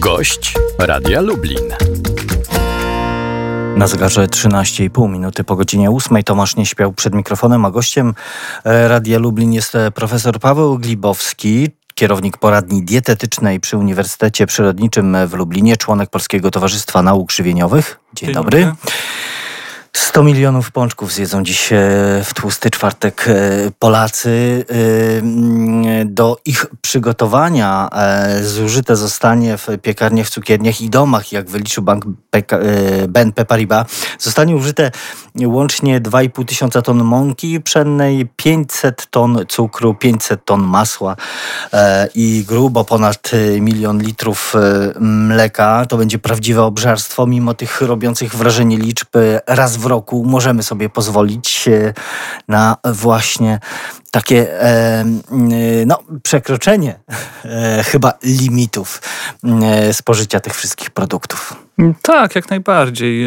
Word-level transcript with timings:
Gość 0.00 0.54
Radia 0.78 1.20
Lublin. 1.20 1.74
Na 3.76 3.86
zegarze 3.86 4.26
13,5 4.26 5.10
minuty 5.10 5.44
po 5.44 5.56
godzinie 5.56 5.90
8 5.90 6.22
Tomasz 6.22 6.56
nie 6.56 6.66
śpiał 6.66 6.92
przed 6.92 7.14
mikrofonem, 7.14 7.64
a 7.64 7.70
gościem 7.70 8.14
e, 8.64 8.88
Radia 8.88 9.18
Lublin 9.18 9.52
jest 9.52 9.74
e, 9.74 9.90
profesor 9.90 10.40
Paweł 10.40 10.78
Glibowski, 10.78 11.68
kierownik 11.94 12.38
poradni 12.38 12.82
dietetycznej 12.82 13.60
przy 13.60 13.76
Uniwersytecie 13.76 14.46
Przyrodniczym 14.46 15.16
w 15.26 15.34
Lublinie, 15.34 15.76
członek 15.76 16.10
Polskiego 16.10 16.50
Towarzystwa 16.50 17.02
Nauk 17.02 17.32
Żywieniowych. 17.32 18.00
Dzień, 18.14 18.26
Dzień 18.26 18.34
dobry. 18.34 18.60
dobry. 18.60 18.76
100 20.00 20.22
milionów 20.22 20.72
pączków 20.72 21.12
zjedzą 21.12 21.42
dziś 21.42 21.72
e, 21.72 21.76
w 22.24 22.34
tłusty 22.34 22.70
czwartek 22.70 23.24
e, 23.28 23.70
Polacy. 23.78 24.64
E, 24.70 26.04
do 26.04 26.38
ich 26.44 26.66
przygotowania 26.82 27.88
zużyte 28.42 28.96
zostanie 28.96 29.56
w 29.56 29.68
piekarniach, 29.82 30.26
w 30.26 30.30
cukierniach 30.30 30.80
i 30.80 30.90
domach, 30.90 31.32
jak 31.32 31.50
wyliczył 31.50 31.84
bank 31.84 32.04
BNP 33.08 33.44
Paribas, 33.44 33.86
zostanie 34.18 34.56
użyte 34.56 34.90
łącznie 35.44 36.00
2,5 36.00 36.44
tysiąca 36.44 36.82
ton 36.82 37.04
mąki 37.04 37.60
pszennej, 37.60 38.28
500 38.36 39.06
ton 39.10 39.38
cukru, 39.48 39.94
500 39.94 40.44
ton 40.44 40.62
masła 40.62 41.16
i 42.14 42.44
grubo 42.48 42.84
ponad 42.84 43.30
milion 43.60 44.02
litrów 44.02 44.54
mleka. 45.00 45.86
To 45.88 45.96
będzie 45.96 46.18
prawdziwe 46.18 46.62
obżarstwo, 46.62 47.26
mimo 47.26 47.54
tych 47.54 47.80
robiących 47.80 48.36
wrażenie 48.36 48.76
liczb 48.76 49.10
raz 49.46 49.76
w 49.76 49.86
roku 49.86 50.24
możemy 50.24 50.62
sobie 50.62 50.88
pozwolić 50.88 51.68
e, 51.68 51.94
na 52.48 52.76
właśnie 52.84 53.58
takie 54.10 54.62
e, 54.62 55.04
no, 55.86 55.98
przekroczenie 56.22 57.00
e, 57.44 57.82
chyba 57.84 58.12
limitów 58.22 59.02
spożycia 59.92 60.40
tych 60.40 60.54
wszystkich 60.54 60.90
produktów. 60.90 61.56
Tak, 62.02 62.34
jak 62.34 62.50
najbardziej. 62.50 63.24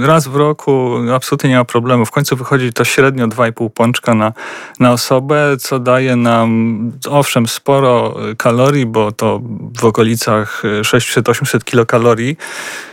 Raz 0.00 0.28
w 0.28 0.36
roku 0.36 0.98
absolutnie 1.14 1.50
nie 1.50 1.56
ma 1.56 1.64
problemu. 1.64 2.06
W 2.06 2.10
końcu 2.10 2.36
wychodzi 2.36 2.72
to 2.72 2.84
średnio 2.84 3.28
2,5 3.28 3.70
pączka 3.70 4.14
na, 4.14 4.32
na 4.80 4.92
osobę, 4.92 5.56
co 5.58 5.78
daje 5.78 6.16
nam 6.16 6.92
owszem 7.10 7.48
sporo 7.48 8.16
kalorii, 8.38 8.86
bo 8.86 9.12
to 9.12 9.40
w 9.80 9.84
okolicach 9.84 10.62
600-800 10.82 11.64
kilokalorii. 11.64 12.36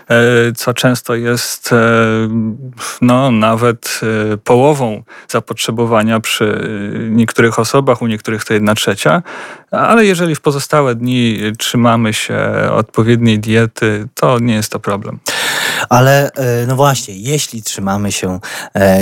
E, 0.10 0.52
co 0.56 0.74
często 0.74 1.16
jest 1.16 1.74
no, 3.02 3.32
nawet 3.32 4.02
połową 4.44 5.04
zapotrzebowania 5.28 6.20
przy 6.20 6.70
niektórych 7.10 7.60
osobach, 7.60 8.02
u 8.02 8.08
niektórych 8.08 8.46
to 8.46 8.54
jedna 8.54 8.76
trzecia, 8.76 9.24
ale 9.72 10.06
jeżeli 10.06 10.36
w 10.36 10.42
pozostałe 10.42 10.96
dni 10.96 11.40
trzymamy 11.58 12.14
się 12.14 12.40
odpowiedniej 12.72 13.40
diety, 13.40 14.08
to 14.14 14.40
nie 14.40 14.54
jest 14.54 14.72
to 14.72 14.80
problem. 14.80 15.20
Ale 15.90 16.32
no 16.68 16.76
właśnie, 16.76 17.14
jeśli 17.16 17.64
trzymamy 17.64 18.12
się 18.12 18.40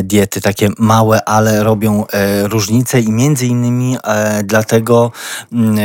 diety 0.04 0.42
takie 0.42 0.70
małe, 0.78 1.30
ale 1.30 1.64
robią 1.64 2.06
różnicę 2.44 3.00
i 3.00 3.12
między 3.12 3.46
innymi 3.48 3.98
dlatego 4.44 5.12
mm, 5.54 5.76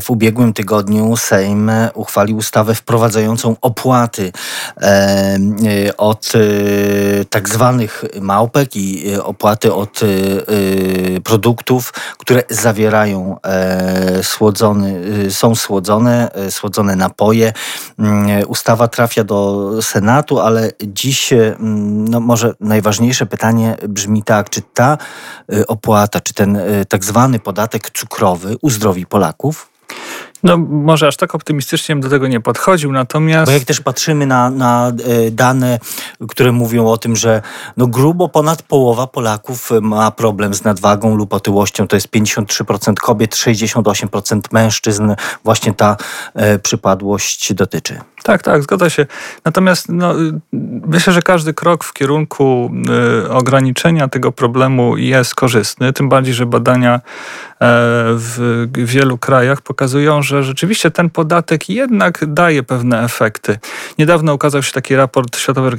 w 0.00 0.10
ubiegłym 0.10 0.52
tygodniu 0.52 1.16
Sejm 1.16 1.70
uchwalił 1.94 2.36
ustawę 2.36 2.74
wprowadzającą 2.74 3.56
opłaty 3.60 4.32
E, 4.82 5.96
od 5.96 6.32
e, 6.34 7.24
tak 7.24 7.48
zwanych 7.48 8.04
małpek 8.20 8.76
i 8.76 9.12
e, 9.14 9.24
opłaty 9.24 9.74
od 9.74 10.00
produktów, 11.24 11.92
które 12.18 12.42
zawierają 12.50 13.36
słodzony, 14.22 15.02
są 15.30 15.54
słodzone, 15.54 16.30
słodzone 16.50 16.96
napoje. 16.96 17.52
Mm, 17.98 18.42
ustawa 18.48 18.88
trafia 18.88 19.24
do 19.24 19.70
Senatu, 19.82 20.15
ale 20.44 20.70
dziś 20.82 21.32
no 22.08 22.20
może 22.20 22.54
najważniejsze 22.60 23.26
pytanie 23.26 23.76
brzmi 23.88 24.22
tak, 24.22 24.50
czy 24.50 24.62
ta 24.74 24.98
opłata, 25.68 26.20
czy 26.20 26.34
ten 26.34 26.58
tak 26.88 27.04
zwany 27.04 27.38
podatek 27.38 27.90
cukrowy 27.90 28.56
uzdrowi 28.62 29.06
Polaków? 29.06 29.75
No 30.42 30.56
może 30.56 31.06
aż 31.06 31.16
tak 31.16 31.34
optymistycznie 31.34 31.94
bym 31.94 32.02
do 32.02 32.08
tego 32.08 32.28
nie 32.28 32.40
podchodził, 32.40 32.92
natomiast... 32.92 33.46
Bo 33.46 33.52
jak 33.52 33.64
też 33.64 33.80
patrzymy 33.80 34.26
na, 34.26 34.50
na 34.50 34.88
e, 34.88 35.30
dane, 35.30 35.78
które 36.28 36.52
mówią 36.52 36.88
o 36.88 36.98
tym, 36.98 37.16
że 37.16 37.42
no 37.76 37.86
grubo 37.86 38.28
ponad 38.28 38.62
połowa 38.62 39.06
Polaków 39.06 39.70
ma 39.80 40.10
problem 40.10 40.54
z 40.54 40.64
nadwagą 40.64 41.16
lub 41.16 41.34
otyłością, 41.34 41.88
to 41.88 41.96
jest 41.96 42.08
53% 42.08 42.94
kobiet, 42.94 43.34
68% 43.34 44.40
mężczyzn, 44.52 45.14
właśnie 45.44 45.74
ta 45.74 45.96
e, 46.34 46.58
przypadłość 46.58 47.54
dotyczy. 47.54 48.00
Tak, 48.26 48.42
tak, 48.42 48.62
zgadza 48.62 48.90
się. 48.90 49.06
Natomiast 49.44 49.88
no, 49.88 50.14
myślę, 50.86 51.12
że 51.12 51.22
każdy 51.22 51.54
krok 51.54 51.84
w 51.84 51.92
kierunku 51.92 52.70
y, 53.24 53.30
ograniczenia 53.30 54.08
tego 54.08 54.32
problemu 54.32 54.96
jest 54.96 55.34
korzystny, 55.34 55.92
tym 55.92 56.08
bardziej, 56.08 56.34
że 56.34 56.46
badania 56.46 56.94
e, 56.94 57.00
w 58.14 58.66
wielu 58.74 59.18
krajach 59.18 59.60
pokazują, 59.60 60.22
że 60.26 60.42
rzeczywiście 60.42 60.90
ten 60.90 61.10
podatek 61.10 61.68
jednak 61.68 62.24
daje 62.26 62.62
pewne 62.62 63.04
efekty. 63.04 63.58
Niedawno 63.98 64.34
ukazał 64.34 64.62
się 64.62 64.72
taki 64.72 64.96
raport 64.96 65.36
Światowej 65.36 65.72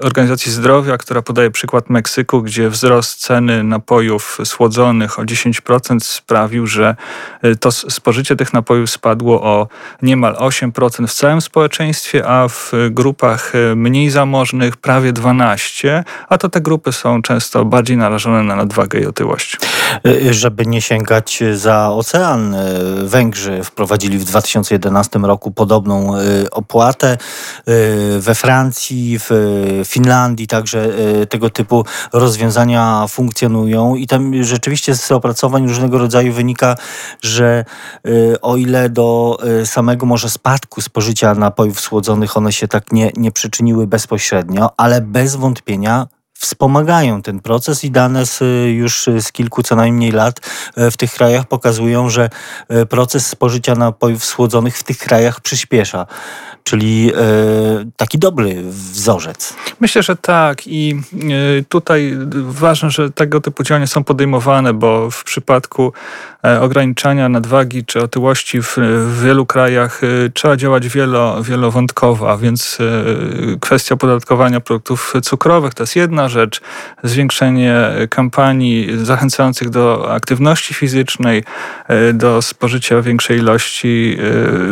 Organizacji, 0.00 0.52
Zdrowia, 0.52 0.98
która 0.98 1.22
podaje 1.22 1.50
przykład 1.50 1.90
Meksyku, 1.90 2.42
gdzie 2.42 2.70
wzrost 2.70 3.20
ceny 3.20 3.64
napojów 3.64 4.38
słodzonych 4.44 5.18
o 5.18 5.22
10% 5.22 6.00
sprawił, 6.00 6.66
że 6.66 6.96
y, 7.44 7.56
to 7.56 7.72
spożycie 7.72 8.36
tych 8.36 8.52
napojów 8.52 8.90
spadło 8.90 9.42
o 9.42 9.68
niemal 10.02 10.34
8% 10.34 11.06
w 11.06 11.14
całym 11.14 11.40
społeczeństwie 11.40 12.28
a 12.28 12.48
w 12.48 12.72
grupach 12.90 13.52
e, 13.54 13.76
mniej 13.76 14.10
zamożnych 14.10 14.76
prawie 14.76 15.12
12, 15.12 16.04
a 16.28 16.38
to 16.38 16.48
te 16.48 16.60
grupy 16.60 16.92
są 16.92 17.22
często 17.22 17.64
bardziej 17.64 17.96
narażone 17.96 18.42
na 18.42 18.56
nadwagę 18.56 19.00
i 19.00 19.06
otyłość. 19.06 19.56
E, 20.06 20.34
żeby 20.34 20.66
nie 20.66 20.82
sięgać 20.82 21.42
za 21.54 21.88
ocean, 21.90 22.56
Węgrzy 23.02 23.60
wprowadzili 23.92 24.18
w 24.18 24.24
2011 24.24 25.18
roku 25.18 25.50
podobną 25.50 26.14
opłatę. 26.50 27.18
We 28.18 28.34
Francji, 28.34 29.18
w 29.18 29.30
Finlandii 29.84 30.46
także 30.46 30.88
tego 31.28 31.50
typu 31.50 31.84
rozwiązania 32.12 33.06
funkcjonują 33.08 33.94
i 33.94 34.06
tam 34.06 34.44
rzeczywiście 34.44 34.96
z 34.96 35.12
opracowań 35.12 35.68
różnego 35.68 35.98
rodzaju 35.98 36.32
wynika, 36.32 36.76
że 37.22 37.64
o 38.42 38.56
ile 38.56 38.88
do 38.88 39.38
samego 39.64 40.06
może 40.06 40.30
spadku 40.30 40.80
spożycia 40.80 41.34
napojów 41.34 41.80
słodzonych 41.80 42.36
one 42.36 42.52
się 42.52 42.68
tak 42.68 42.92
nie, 42.92 43.10
nie 43.16 43.32
przyczyniły 43.32 43.86
bezpośrednio, 43.86 44.70
ale 44.76 45.00
bez 45.00 45.36
wątpienia 45.36 46.06
wspomagają 46.42 47.22
ten 47.22 47.40
proces 47.40 47.84
i 47.84 47.90
dane 47.90 48.26
z, 48.26 48.40
już 48.74 49.08
z 49.20 49.32
kilku 49.32 49.62
co 49.62 49.76
najmniej 49.76 50.12
lat 50.12 50.40
e, 50.76 50.90
w 50.90 50.96
tych 50.96 51.12
krajach 51.12 51.46
pokazują, 51.46 52.10
że 52.10 52.30
e, 52.68 52.86
proces 52.86 53.26
spożycia 53.26 53.74
napojów 53.74 54.24
słodzonych 54.24 54.78
w 54.78 54.82
tych 54.82 54.98
krajach 54.98 55.40
przyspiesza. 55.40 56.06
Czyli 56.64 57.12
e, 57.14 57.20
taki 57.96 58.18
dobry 58.18 58.62
wzorzec. 58.70 59.54
Myślę, 59.80 60.02
że 60.02 60.16
tak 60.16 60.66
i 60.66 61.00
tutaj 61.68 62.16
ważne, 62.42 62.90
że 62.90 63.10
tego 63.10 63.40
typu 63.40 63.62
działania 63.62 63.86
są 63.86 64.04
podejmowane, 64.04 64.74
bo 64.74 65.10
w 65.10 65.24
przypadku 65.24 65.92
ograniczania 66.60 67.28
nadwagi 67.28 67.84
czy 67.84 68.02
otyłości 68.02 68.62
w, 68.62 68.76
w 68.76 69.22
wielu 69.24 69.46
krajach 69.46 70.00
trzeba 70.34 70.56
działać 70.56 70.88
wielo, 70.88 71.42
wielowątkowo, 71.42 72.30
a 72.30 72.36
więc 72.36 72.78
kwestia 73.60 73.94
opodatkowania 73.94 74.60
produktów 74.60 75.14
cukrowych 75.22 75.74
to 75.74 75.82
jest 75.82 75.96
jedna 75.96 76.28
rzecz, 76.32 76.60
zwiększenie 77.02 77.76
kampanii 78.10 78.88
zachęcających 79.02 79.70
do 79.70 80.12
aktywności 80.12 80.74
fizycznej, 80.74 81.44
e, 81.88 82.12
do 82.12 82.42
spożycia 82.42 83.02
większej 83.02 83.38
ilości 83.38 84.16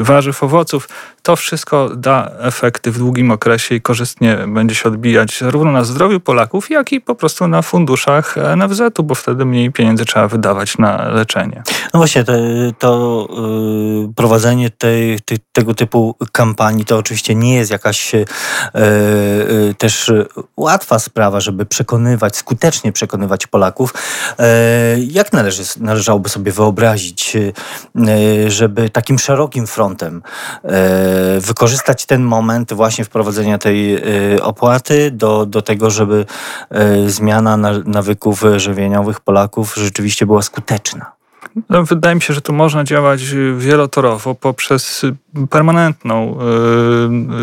e, 0.01 0.03
warzyw, 0.03 0.43
owoców. 0.43 0.89
To 1.23 1.37
wszystko 1.37 1.91
da 1.97 2.31
efekty 2.39 2.91
w 2.91 2.99
długim 2.99 3.31
okresie 3.31 3.75
i 3.75 3.81
korzystnie 3.81 4.39
będzie 4.49 4.75
się 4.75 4.89
odbijać 4.89 5.39
zarówno 5.39 5.73
na 5.73 5.85
zdrowiu 5.85 6.21
Polaków, 6.21 6.71
jak 6.71 6.93
i 6.93 7.01
po 7.01 7.15
prostu 7.15 7.49
na 7.49 7.63
funduszach 7.63 8.37
NFZ-u, 8.57 9.03
bo 9.03 9.15
wtedy 9.15 9.45
mniej 9.45 9.73
pieniędzy 9.73 10.05
trzeba 10.05 10.29
wydawać 10.29 10.79
na 10.79 11.09
leczenie. 11.09 11.63
No 11.95 12.01
właśnie, 12.01 12.25
to, 12.25 12.33
to 12.79 13.29
yy, 14.03 14.15
prowadzenie 14.15 14.71
tej, 14.71 15.19
tego 15.53 15.75
typu 15.75 16.15
kampanii 16.33 16.85
to 16.85 16.99
oczywiście 16.99 17.35
nie 17.35 17.55
jest 17.55 17.71
jakaś 17.71 18.13
yy, 18.13 18.25
też 19.79 20.13
łatwa 20.57 20.99
sprawa, 20.99 21.41
żeby 21.41 21.67
przekonywać, 21.67 22.37
skutecznie 22.37 22.93
przekonywać 22.93 23.47
Polaków. 23.47 23.95
Jak 25.09 25.33
należy, 25.33 25.63
należałoby 25.81 26.29
sobie 26.29 26.53
wyobrazić, 26.53 27.37
żeby 28.47 28.91
takim 28.91 29.19
szerokim 29.19 29.67
frontem 29.67 30.23
wykorzystać 31.41 32.07
ten 32.07 32.23
moment 32.23 32.73
właśnie 32.73 33.05
wprowadzenia 33.05 33.59
tej 33.59 33.97
y, 34.35 34.43
opłaty 34.43 35.11
do, 35.11 35.47
do 35.47 35.63
tego, 35.63 35.91
żeby 35.91 36.27
y, 37.05 37.11
zmiana 37.11 37.57
nawyków 37.85 38.43
żywieniowych 38.57 39.21
Polaków 39.21 39.75
rzeczywiście 39.77 40.27
była 40.27 40.43
skuteczna. 40.43 41.13
No, 41.69 41.85
wydaje 41.85 42.15
mi 42.15 42.23
się, 42.23 42.35
że 42.35 42.41
tu 42.41 42.53
można 42.53 42.85
działać 42.85 43.23
wielotorowo 43.59 44.35
poprzez 44.35 45.03
permanentną 45.51 46.39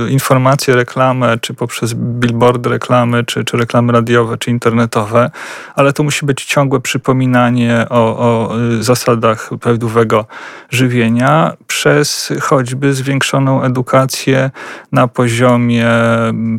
y, 0.07 0.11
informację, 0.11 0.75
reklamę, 0.75 1.37
czy 1.41 1.53
poprzez 1.53 1.93
billboardy 1.93 2.69
reklamy, 2.69 3.23
czy, 3.23 3.45
czy 3.45 3.57
reklamy 3.57 3.93
radiowe, 3.93 4.37
czy 4.37 4.51
internetowe, 4.51 5.31
ale 5.75 5.93
to 5.93 6.03
musi 6.03 6.25
być 6.25 6.45
ciągłe 6.45 6.79
przypominanie 6.79 7.85
o, 7.89 8.17
o 8.17 8.55
zasadach 8.79 9.49
prawidłowego 9.61 10.25
żywienia 10.69 11.53
przez 11.67 12.33
choćby 12.41 12.93
zwiększoną 12.93 13.63
edukację 13.63 14.51
na 14.91 15.07
poziomie 15.07 15.87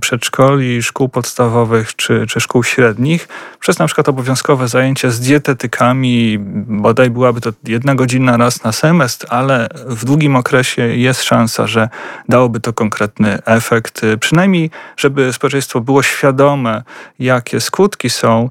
przedszkoli, 0.01 0.83
szkół 0.83 1.09
podstawowych 1.09 1.97
czy, 1.97 2.27
czy 2.27 2.41
szkół 2.41 2.65
średnich, 2.65 3.29
przez 3.61 3.79
na 3.79 3.87
przykład 3.87 4.09
obowiązkowe 4.09 4.69
zajęcia 4.69 5.11
z 5.11 5.21
dietetykami, 5.21 6.39
bodaj 6.69 7.11
byłaby 7.11 7.41
to 7.41 7.51
jedna 7.65 7.95
godzina 7.95 8.37
raz 8.37 8.65
na 8.65 8.73
semestr, 8.73 9.27
ale 9.31 9.69
w 9.87 10.05
długim 10.05 10.37
okresie 10.37 10.83
jest 10.83 11.18
szansa, 11.23 11.67
że 11.67 11.89
dałoby 12.29 12.61
to 12.61 12.73
konkretny 12.73 13.39
efekt. 13.45 14.01
Przynajmniej, 14.21 14.71
żeby 14.97 15.33
społeczeństwo 15.33 15.81
było 15.81 16.03
świadome, 16.03 16.83
jakie 17.19 17.61
skutki 17.61 18.11
są 18.11 18.51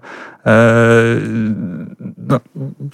no, 2.17 2.39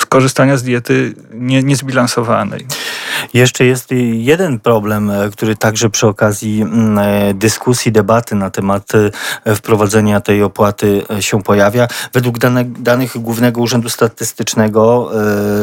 korzystania 0.09 0.57
z 0.57 0.63
diety 0.63 1.13
nie, 1.33 1.63
niezbilansowanej. 1.63 2.65
Jeszcze 3.33 3.65
jest 3.65 3.89
jeden 4.13 4.59
problem, 4.59 5.09
e, 5.09 5.29
który 5.29 5.55
także 5.55 5.89
przy 5.89 6.07
okazji 6.07 6.61
mm, 6.61 6.97
e, 6.97 7.33
dyskusji, 7.33 7.91
debaty 7.91 8.35
na 8.35 8.49
temat 8.49 8.91
wprowadzenia 9.55 10.21
tej 10.21 10.43
opłaty 10.43 11.01
się 11.19 11.43
pojawia. 11.43 11.87
Według 12.13 12.39
danych, 12.39 12.81
danych 12.81 13.17
Głównego 13.17 13.61
Urzędu 13.61 13.89
Statystycznego 13.89 15.11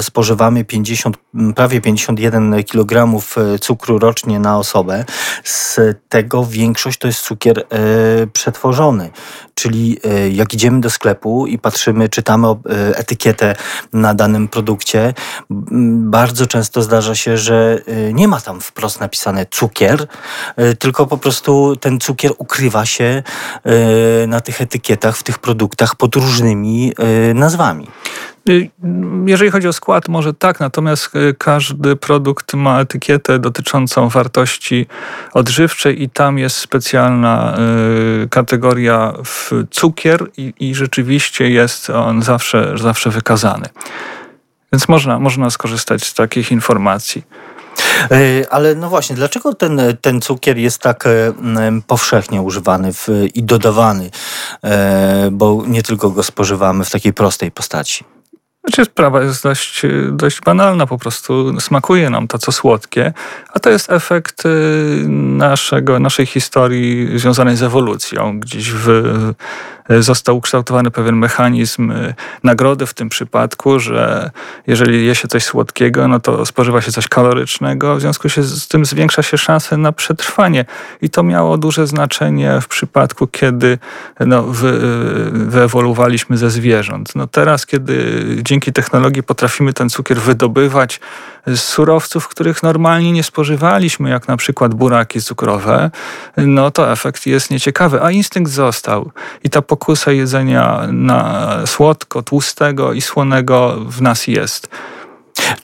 spożywamy 0.00 0.64
50, 0.64 1.16
prawie 1.56 1.80
51 1.80 2.64
kg 2.64 3.20
cukru 3.60 3.98
rocznie 3.98 4.38
na 4.38 4.58
osobę. 4.58 5.04
Z 5.44 5.80
tego 6.08 6.44
większość 6.44 6.98
to 6.98 7.06
jest 7.06 7.20
cukier 7.20 7.66
przetworzony. 8.32 9.10
Czyli 9.54 9.98
jak 10.32 10.54
idziemy 10.54 10.80
do 10.80 10.90
sklepu 10.90 11.46
i 11.46 11.58
patrzymy 11.58 11.79
patrzymy, 11.80 12.08
czytamy 12.08 12.48
e, 12.48 12.54
etykietę 12.96 13.56
na 13.92 14.14
danym 14.14 14.48
produkcie, 14.48 15.14
bardzo 15.90 16.46
często 16.46 16.82
zdarza 16.82 17.14
się, 17.14 17.38
że 17.38 17.78
e, 17.86 18.12
nie 18.12 18.28
ma 18.28 18.40
tam 18.40 18.60
wprost 18.60 19.00
napisane 19.00 19.46
cukier, 19.50 20.06
e, 20.56 20.76
tylko 20.76 21.06
po 21.06 21.18
prostu 21.18 21.76
ten 21.76 22.00
cukier 22.00 22.32
ukrywa 22.38 22.86
się 22.86 23.22
na 24.26 24.40
tych 24.40 24.60
etykietach, 24.60 25.16
w 25.16 25.22
tych 25.22 25.38
produktach 25.38 25.96
pod 25.96 26.16
różnymi 26.16 26.92
nazwami. 27.34 27.86
Y, 28.48 28.70
jeżeli 29.26 29.50
chodzi 29.50 29.68
o 29.68 29.72
skład, 29.72 30.08
może 30.08 30.34
tak, 30.34 30.60
natomiast 30.60 31.16
y, 31.16 31.34
każdy 31.38 31.96
produkt 31.96 32.54
ma 32.54 32.80
etykietę 32.80 33.38
dotyczącą 33.38 34.08
wartości 34.08 34.86
odżywczej 35.32 36.02
i 36.02 36.10
tam 36.10 36.38
jest 36.38 36.56
specjalna 36.56 37.58
y, 38.24 38.28
kategoria 38.28 39.12
w 39.24 39.50
cukier 39.70 40.26
i, 40.36 40.54
i 40.60 40.74
rzeczywiście 40.74 41.50
jest 41.50 41.90
on 41.90 42.22
zawsze, 42.22 42.78
zawsze 42.78 43.10
wykazany. 43.10 43.66
Więc 44.72 44.88
można, 44.88 45.18
można 45.18 45.50
skorzystać 45.50 46.04
z 46.04 46.14
takich 46.14 46.52
informacji. 46.52 47.22
Ale 48.50 48.74
no 48.74 48.88
właśnie, 48.88 49.16
dlaczego 49.16 49.54
ten, 49.54 49.80
ten 50.00 50.20
cukier 50.20 50.58
jest 50.58 50.78
tak 50.78 51.08
powszechnie 51.86 52.42
używany 52.42 52.92
w, 52.92 53.08
i 53.34 53.42
dodawany? 53.42 54.10
Bo 55.32 55.62
nie 55.66 55.82
tylko 55.82 56.10
go 56.10 56.22
spożywamy 56.22 56.84
w 56.84 56.90
takiej 56.90 57.12
prostej 57.12 57.50
postaci. 57.50 58.04
Znaczy 58.64 58.84
sprawa 58.84 59.22
jest 59.22 59.42
dość, 59.42 59.82
dość 60.12 60.40
banalna, 60.40 60.86
po 60.86 60.98
prostu 60.98 61.60
smakuje 61.60 62.10
nam 62.10 62.28
to, 62.28 62.38
co 62.38 62.52
słodkie, 62.52 63.12
a 63.52 63.60
to 63.60 63.70
jest 63.70 63.92
efekt 63.92 64.46
y, 64.46 65.04
naszego, 65.08 66.00
naszej 66.00 66.26
historii 66.26 67.18
związanej 67.18 67.56
z 67.56 67.62
ewolucją. 67.62 68.40
Gdzieś 68.40 68.72
w 68.72 68.88
został 69.98 70.36
ukształtowany 70.36 70.90
pewien 70.90 71.16
mechanizm 71.16 71.90
y, 71.90 72.14
nagrody 72.44 72.86
w 72.86 72.94
tym 72.94 73.08
przypadku, 73.08 73.80
że 73.80 74.30
jeżeli 74.66 75.06
je 75.06 75.14
się 75.14 75.28
coś 75.28 75.44
słodkiego, 75.44 76.08
no 76.08 76.20
to 76.20 76.46
spożywa 76.46 76.80
się 76.80 76.92
coś 76.92 77.08
kalorycznego, 77.08 77.96
w 77.96 78.00
związku 78.00 78.28
z 78.28 78.68
tym 78.68 78.84
zwiększa 78.84 79.22
się 79.22 79.38
szanse 79.38 79.76
na 79.76 79.92
przetrwanie. 79.92 80.64
I 81.02 81.10
to 81.10 81.22
miało 81.22 81.58
duże 81.58 81.86
znaczenie 81.86 82.60
w 82.60 82.68
przypadku, 82.68 83.26
kiedy 83.26 83.78
no, 84.20 84.42
wy, 84.42 84.68
y, 84.68 85.30
wyewoluowaliśmy 85.30 86.36
ze 86.38 86.50
zwierząt. 86.50 87.14
No 87.14 87.26
teraz, 87.26 87.66
kiedy 87.66 88.24
dzięki 88.42 88.72
technologii 88.72 89.22
potrafimy 89.22 89.72
ten 89.72 89.88
cukier 89.90 90.18
wydobywać, 90.18 91.00
z 91.46 91.60
surowców, 91.60 92.28
których 92.28 92.62
normalnie 92.62 93.12
nie 93.12 93.22
spożywaliśmy, 93.22 94.10
jak 94.10 94.28
na 94.28 94.36
przykład 94.36 94.74
buraki 94.74 95.20
cukrowe, 95.20 95.90
no 96.36 96.70
to 96.70 96.92
efekt 96.92 97.26
jest 97.26 97.50
nieciekawy, 97.50 98.02
a 98.02 98.10
instynkt 98.10 98.50
został. 98.50 99.10
I 99.44 99.50
ta 99.50 99.62
pokusa 99.62 100.12
jedzenia 100.12 100.80
na 100.92 101.48
słodko, 101.66 102.22
tłustego 102.22 102.92
i 102.92 103.00
słonego 103.00 103.76
w 103.86 104.02
nas 104.02 104.26
jest. 104.26 104.68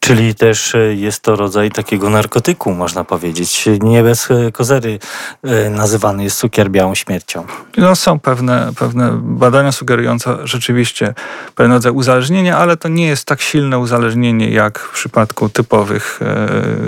Czyli 0.00 0.34
też 0.34 0.74
e, 0.74 0.94
jest 0.94 1.22
to 1.22 1.36
rodzaj 1.36 1.70
takiego 1.70 2.10
narkotyku, 2.10 2.74
można 2.74 3.04
powiedzieć. 3.04 3.68
Nie 3.80 4.02
bez 4.02 4.30
e, 4.30 4.52
kozery 4.52 4.98
e, 5.42 5.70
nazywany 5.70 6.24
jest 6.24 6.38
cukier 6.38 6.70
białą 6.70 6.94
śmiercią. 6.94 7.46
No, 7.76 7.96
są 7.96 8.20
pewne, 8.20 8.72
pewne 8.78 9.10
badania 9.22 9.72
sugerujące 9.72 10.36
rzeczywiście 10.44 11.14
pewien 11.54 11.72
rodzaj 11.72 11.92
uzależnienia, 11.92 12.58
ale 12.58 12.76
to 12.76 12.88
nie 12.88 13.06
jest 13.06 13.24
tak 13.24 13.40
silne 13.40 13.78
uzależnienie 13.78 14.50
jak 14.50 14.78
w 14.78 14.92
przypadku 14.92 15.48
typowych 15.48 16.20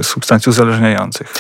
substancji 0.03 0.51
uzależniających. 0.51 1.33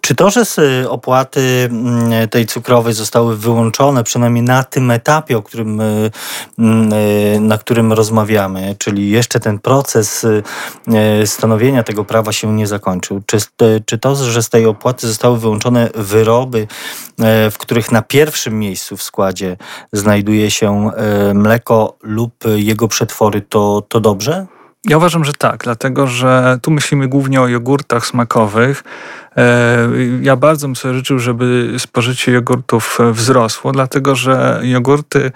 Czy 0.00 0.14
to, 0.14 0.30
że 0.30 0.44
z 0.44 0.86
opłaty 0.88 1.68
mm, 1.70 2.28
tej 2.28 2.46
cukrowej 2.46 2.94
zostały 2.94 3.36
wyłączone, 3.36 4.04
przynajmniej 4.04 4.42
na 4.42 4.64
tym 4.64 4.90
etapie, 4.90 5.38
o 5.38 5.42
którym, 5.42 5.80
mm, 6.58 7.46
na 7.46 7.58
którym 7.58 7.92
rozmawiamy, 7.92 8.76
czyli 8.78 9.10
jeszcze 9.10 9.40
ten 9.40 9.58
proces 9.58 10.26
stanowienia 11.26 11.82
tego 11.82 12.04
prawa 12.04 12.32
się 12.32 12.52
nie 12.52 12.66
zakończył. 12.66 13.22
Czy, 13.26 13.38
czy 13.86 13.98
to, 13.98 14.16
że 14.16 14.42
z 14.42 14.48
tej 14.48 14.66
opłaty 14.66 15.08
zostały 15.08 15.38
wyłączone 15.38 15.90
wyroby, 15.94 16.66
e, 17.20 17.50
w 17.50 17.58
których 17.58 17.92
na 17.92 18.02
pierwszym 18.02 18.58
miejscu 18.58 18.96
w 18.96 19.02
składzie 19.02 19.56
znajduje 19.92 20.50
się 20.50 20.90
e, 20.90 21.34
mleko 21.34 21.96
lub 22.02 22.32
jego 22.56 22.88
przetwory, 22.88 23.40
to, 23.40 23.82
to 23.88 24.00
dobrze? 24.00 24.46
Ja 24.88 24.96
uważam, 24.96 25.24
że 25.24 25.32
tak, 25.32 25.64
dlatego 25.64 26.06
że 26.06 26.58
tu 26.62 26.70
myślimy 26.70 27.08
głównie 27.08 27.40
o 27.40 27.48
jogurtach 27.48 28.06
smakowych. 28.06 28.84
E, 29.36 29.88
ja 30.22 30.36
bardzo 30.36 30.66
bym 30.66 30.76
sobie 30.76 30.94
życzył, 30.94 31.18
żeby 31.18 31.74
spożycie 31.78 32.32
jogurtów 32.32 32.98
wzrosło, 33.12 33.72
dlatego 33.72 34.14
że 34.14 34.60
jogurty 34.62 35.32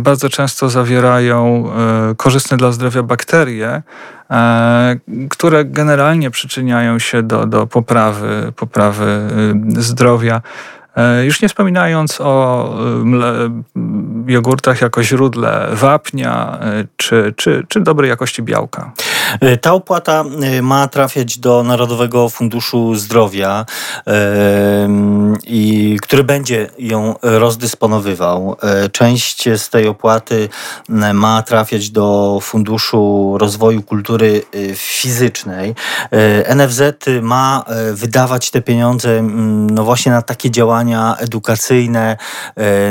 bardzo 0.00 0.28
często 0.28 0.68
zawierają 0.70 1.70
korzystne 2.16 2.56
dla 2.56 2.72
zdrowia 2.72 3.02
bakterie, 3.02 3.82
E, 4.30 4.96
które 5.30 5.64
generalnie 5.64 6.30
przyczyniają 6.30 6.98
się 6.98 7.22
do, 7.22 7.46
do 7.46 7.66
poprawy, 7.66 8.52
poprawy 8.56 9.28
zdrowia. 9.78 10.42
E, 10.96 11.24
już 11.24 11.42
nie 11.42 11.48
wspominając 11.48 12.20
o 12.20 12.74
jogurtach 14.30 14.80
jako 14.80 15.02
źródle 15.02 15.68
wapnia 15.72 16.58
y, 16.80 16.88
czy, 16.96 17.34
czy, 17.36 17.64
czy 17.68 17.80
dobrej 17.80 18.10
jakości 18.10 18.42
białka. 18.42 18.92
Ta 19.60 19.72
opłata 19.72 20.24
ma 20.62 20.88
trafiać 20.88 21.38
do 21.38 21.62
Narodowego 21.62 22.28
Funduszu 22.28 22.94
Zdrowia, 22.94 23.66
i 25.46 25.98
który 26.02 26.24
będzie 26.24 26.70
ją 26.78 27.14
rozdysponowywał. 27.22 28.56
E, 28.62 28.88
część 28.88 29.48
z 29.56 29.70
tej 29.70 29.88
opłaty 29.88 30.48
ma 31.14 31.42
trafiać 31.42 31.90
do 31.90 32.38
Funduszu 32.42 33.34
Rozwoju 33.38 33.82
Kultury 33.82 34.42
Fizycznej. 34.74 35.74
E, 36.10 36.54
NFZ 36.54 36.82
ma 37.22 37.64
wydawać 37.92 38.50
te 38.50 38.62
pieniądze 38.62 39.22
no 39.70 39.84
właśnie 39.84 40.12
na 40.12 40.22
takie 40.22 40.50
działania 40.50 41.16
edukacyjne, 41.18 42.16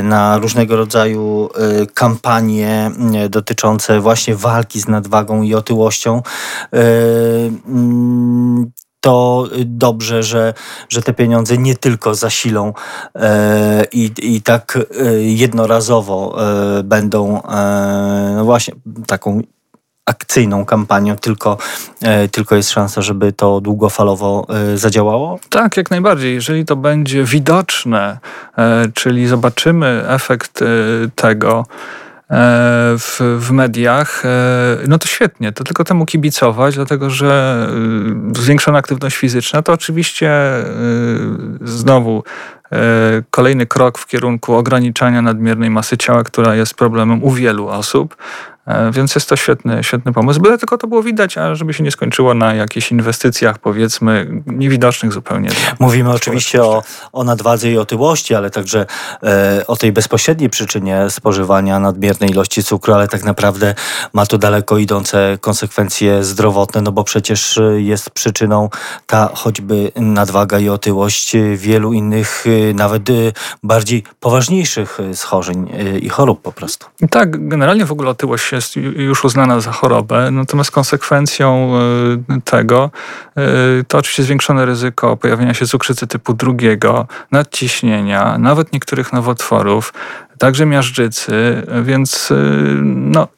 na 0.02 0.38
różnego 0.38 0.76
rodzaju 0.76 1.48
kampanie 1.94 2.90
dotyczące 3.30 4.00
właśnie 4.00 4.36
walki 4.36 4.80
z 4.80 4.88
nadwagą 4.88 5.42
i 5.42 5.54
otyłością. 5.54 6.22
Mm, 6.72 8.70
to 9.00 9.48
dobrze, 9.64 10.22
że, 10.22 10.54
że 10.88 11.02
te 11.02 11.12
pieniądze 11.12 11.58
nie 11.58 11.76
tylko 11.76 12.14
zasilą 12.14 12.72
e, 13.14 13.84
i, 13.92 14.12
i 14.22 14.42
tak 14.42 14.78
e, 15.00 15.12
jednorazowo 15.22 16.36
e, 16.78 16.82
będą 16.82 17.42
e, 17.42 18.32
no 18.36 18.44
właśnie 18.44 18.74
taką 19.06 19.40
akcyjną 20.06 20.64
kampanią, 20.64 21.16
tylko, 21.16 21.58
e, 22.02 22.28
tylko 22.28 22.56
jest 22.56 22.70
szansa, 22.70 23.02
żeby 23.02 23.32
to 23.32 23.60
długofalowo 23.60 24.46
e, 24.72 24.78
zadziałało? 24.78 25.38
Tak, 25.50 25.76
jak 25.76 25.90
najbardziej. 25.90 26.34
Jeżeli 26.34 26.64
to 26.64 26.76
będzie 26.76 27.24
widoczne, 27.24 28.18
czyli 28.94 29.28
zobaczymy 29.28 30.04
efekt 30.08 30.64
tego, 31.14 31.64
w, 32.98 33.36
w 33.38 33.50
mediach, 33.50 34.22
no 34.88 34.98
to 34.98 35.08
świetnie, 35.08 35.52
to 35.52 35.64
tylko 35.64 35.84
temu 35.84 36.06
kibicować, 36.06 36.74
dlatego 36.74 37.10
że 37.10 37.66
zwiększona 38.36 38.78
aktywność 38.78 39.16
fizyczna 39.16 39.62
to 39.62 39.72
oczywiście 39.72 40.30
znowu 41.62 42.24
kolejny 43.30 43.66
krok 43.66 43.98
w 43.98 44.06
kierunku 44.06 44.54
ograniczania 44.54 45.22
nadmiernej 45.22 45.70
masy 45.70 45.96
ciała, 45.96 46.24
która 46.24 46.54
jest 46.54 46.74
problemem 46.74 47.24
u 47.24 47.30
wielu 47.30 47.68
osób. 47.68 48.16
E, 48.70 48.92
więc 48.92 49.14
jest 49.14 49.28
to 49.28 49.36
świetny, 49.36 49.84
świetny 49.84 50.12
pomysł. 50.12 50.40
Byle 50.40 50.58
tylko 50.58 50.78
to 50.78 50.86
było 50.86 51.02
widać, 51.02 51.38
a 51.38 51.54
żeby 51.54 51.74
się 51.74 51.84
nie 51.84 51.90
skończyło 51.90 52.34
na 52.34 52.54
jakichś 52.54 52.92
inwestycjach, 52.92 53.58
powiedzmy, 53.58 54.42
niewidocznych 54.46 55.12
zupełnie. 55.12 55.50
Mówimy 55.78 56.10
oczywiście 56.10 56.64
o, 56.64 56.82
o 57.12 57.24
nadwadze 57.24 57.70
i 57.70 57.78
otyłości, 57.78 58.34
ale 58.34 58.50
także 58.50 58.86
e, 59.22 59.64
o 59.66 59.76
tej 59.76 59.92
bezpośredniej 59.92 60.50
przyczynie 60.50 61.10
spożywania 61.10 61.78
nadmiernej 61.78 62.30
ilości 62.30 62.62
cukru, 62.64 62.94
ale 62.94 63.08
tak 63.08 63.24
naprawdę 63.24 63.74
ma 64.12 64.26
to 64.26 64.38
daleko 64.38 64.78
idące 64.78 65.38
konsekwencje 65.40 66.24
zdrowotne, 66.24 66.82
no 66.82 66.92
bo 66.92 67.04
przecież 67.04 67.60
jest 67.76 68.10
przyczyną 68.10 68.68
ta 69.06 69.30
choćby 69.34 69.92
nadwaga 69.96 70.58
i 70.58 70.68
otyłość 70.68 71.36
wielu 71.56 71.92
innych, 71.92 72.44
e, 72.46 72.74
nawet 72.74 73.10
e, 73.10 73.12
bardziej 73.62 74.02
poważniejszych 74.20 74.98
schorzeń 75.14 75.70
i 76.00 76.08
chorób 76.08 76.42
po 76.42 76.52
prostu. 76.52 76.86
Tak, 77.10 77.48
generalnie 77.48 77.84
w 77.84 77.92
ogóle 77.92 78.10
otyłość 78.10 78.50
jest 78.60 78.76
już 78.96 79.24
uznana 79.24 79.60
za 79.60 79.72
chorobę, 79.72 80.30
natomiast 80.30 80.70
konsekwencją 80.70 81.72
e, 82.28 82.40
tego 82.40 82.90
e, 83.36 83.42
to 83.88 83.98
oczywiście 83.98 84.22
zwiększone 84.22 84.66
ryzyko 84.66 85.16
pojawienia 85.16 85.54
się 85.54 85.66
cukrzycy 85.66 86.06
typu 86.06 86.34
drugiego, 86.34 87.06
nadciśnienia, 87.30 88.38
nawet 88.38 88.72
niektórych 88.72 89.12
nowotworów, 89.12 89.92
także 90.38 90.66
miażdżycy, 90.66 91.62
więc 91.82 92.30
e, 92.30 92.34
no, 92.84 93.28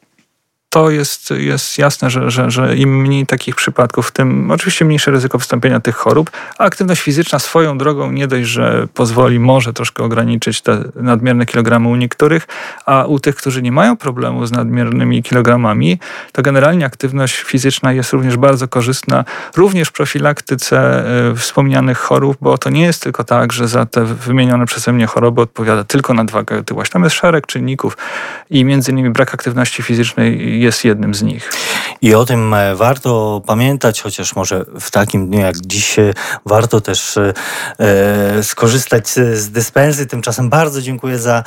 to 0.72 0.90
jest, 0.90 1.30
jest 1.30 1.78
jasne, 1.78 2.10
że, 2.10 2.30
że, 2.30 2.50
że 2.50 2.76
im 2.76 3.00
mniej 3.00 3.26
takich 3.26 3.54
przypadków, 3.56 4.10
tym 4.10 4.50
oczywiście 4.50 4.84
mniejsze 4.84 5.10
ryzyko 5.10 5.38
wystąpienia 5.38 5.80
tych 5.80 5.96
chorób, 5.96 6.30
a 6.58 6.64
aktywność 6.64 7.02
fizyczna 7.02 7.38
swoją 7.38 7.78
drogą 7.78 8.12
nie 8.12 8.26
dość, 8.28 8.48
że 8.48 8.88
pozwoli 8.94 9.38
może 9.38 9.72
troszkę 9.72 10.04
ograniczyć 10.04 10.60
te 10.60 10.84
nadmierne 10.94 11.46
kilogramy 11.46 11.88
u 11.88 11.96
niektórych, 11.96 12.46
a 12.86 13.04
u 13.04 13.18
tych, 13.18 13.36
którzy 13.36 13.62
nie 13.62 13.72
mają 13.72 13.96
problemu 13.96 14.46
z 14.46 14.52
nadmiernymi 14.52 15.22
kilogramami, 15.22 15.98
to 16.32 16.42
generalnie 16.42 16.86
aktywność 16.86 17.42
fizyczna 17.42 17.92
jest 17.92 18.12
również 18.12 18.36
bardzo 18.36 18.68
korzystna, 18.68 19.24
również 19.56 19.88
w 19.88 19.92
profilaktyce 19.92 21.04
y, 21.30 21.36
wspomnianych 21.36 21.98
chorób, 21.98 22.36
bo 22.40 22.58
to 22.58 22.70
nie 22.70 22.82
jest 22.82 23.02
tylko 23.02 23.24
tak, 23.24 23.52
że 23.52 23.68
za 23.68 23.86
te 23.86 24.04
wymienione 24.04 24.66
przeze 24.66 24.92
mnie 24.92 25.06
choroby 25.06 25.40
odpowiada 25.40 25.84
tylko 25.84 26.14
nadwaga 26.14 26.56
otyłość. 26.56 26.90
Tam 26.90 27.04
jest 27.04 27.16
szereg 27.16 27.46
czynników 27.46 27.96
i 28.50 28.64
między 28.64 28.92
innymi 28.92 29.10
brak 29.10 29.34
aktywności 29.34 29.82
fizycznej 29.82 30.61
jest 30.62 30.84
jednym 30.84 31.14
z 31.14 31.22
nich. 31.22 31.50
I 32.02 32.14
o 32.14 32.24
tym 32.24 32.54
e, 32.54 32.74
warto 32.74 33.42
pamiętać, 33.46 34.02
chociaż 34.02 34.36
może 34.36 34.64
w 34.80 34.90
takim 34.90 35.26
dniu 35.26 35.40
jak 35.40 35.56
dziś 35.66 35.98
e, 35.98 36.12
warto 36.46 36.80
też 36.80 37.16
e, 37.16 38.42
skorzystać 38.42 39.08
z 39.08 39.50
dyspensy. 39.50 40.06
Tymczasem 40.06 40.50
bardzo 40.50 40.82
dziękuję 40.82 41.18
za 41.18 41.44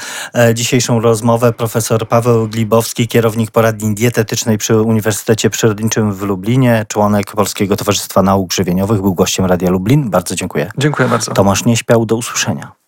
dzisiejszą 0.53 0.99
rozmowę. 0.99 1.53
Profesor 1.53 2.07
Paweł 2.07 2.47
Glibowski, 2.47 3.07
kierownik 3.07 3.51
poradni 3.51 3.95
dietetycznej 3.95 4.57
przy 4.57 4.81
Uniwersytecie 4.81 5.49
Przyrodniczym 5.49 6.13
w 6.13 6.21
Lublinie, 6.21 6.85
członek 6.87 7.31
Polskiego 7.31 7.75
Towarzystwa 7.75 8.21
Nauk 8.21 8.53
Żywieniowych, 8.53 9.01
był 9.01 9.13
gościem 9.13 9.45
Radia 9.45 9.69
Lublin. 9.69 10.09
Bardzo 10.09 10.35
dziękuję. 10.35 10.71
Dziękuję 10.77 11.09
bardzo. 11.09 11.31
Tomasz 11.31 11.65
Nieśpiał, 11.65 12.05
do 12.05 12.15
usłyszenia. 12.15 12.75